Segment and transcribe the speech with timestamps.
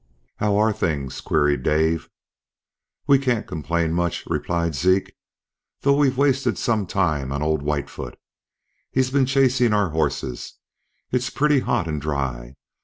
[0.37, 2.09] "How are things?" queried Dave.
[3.05, 5.13] "We can't complain much," replied Zeke,
[5.81, 8.17] "though we've wasted some time on old Whitefoot.
[8.89, 10.55] He's been chasing our horses.
[11.11, 12.55] It's been pretty hot and dry.